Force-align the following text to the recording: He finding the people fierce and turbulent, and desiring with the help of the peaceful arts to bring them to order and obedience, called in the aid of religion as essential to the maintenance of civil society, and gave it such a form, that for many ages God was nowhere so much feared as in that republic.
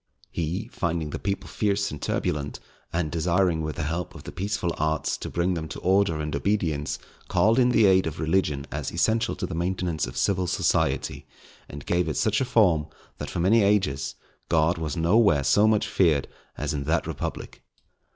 He 0.31 0.67
finding 0.73 1.11
the 1.11 1.19
people 1.19 1.47
fierce 1.47 1.91
and 1.91 2.01
turbulent, 2.01 2.59
and 2.91 3.11
desiring 3.11 3.61
with 3.61 3.75
the 3.75 3.83
help 3.83 4.15
of 4.15 4.23
the 4.23 4.31
peaceful 4.31 4.73
arts 4.79 5.15
to 5.17 5.29
bring 5.29 5.53
them 5.53 5.67
to 5.67 5.79
order 5.81 6.19
and 6.19 6.35
obedience, 6.35 6.97
called 7.27 7.59
in 7.59 7.69
the 7.69 7.85
aid 7.85 8.07
of 8.07 8.19
religion 8.19 8.65
as 8.71 8.91
essential 8.91 9.35
to 9.35 9.45
the 9.45 9.53
maintenance 9.53 10.07
of 10.07 10.17
civil 10.17 10.47
society, 10.47 11.27
and 11.69 11.85
gave 11.85 12.09
it 12.09 12.17
such 12.17 12.41
a 12.41 12.45
form, 12.45 12.87
that 13.19 13.29
for 13.29 13.39
many 13.41 13.61
ages 13.61 14.15
God 14.49 14.79
was 14.79 14.97
nowhere 14.97 15.43
so 15.43 15.67
much 15.67 15.85
feared 15.87 16.27
as 16.57 16.73
in 16.73 16.85
that 16.85 17.05
republic. 17.05 17.61